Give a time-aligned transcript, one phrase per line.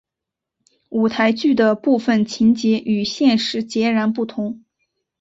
[0.89, 4.63] 舞台剧的部分情节与现实截然不同。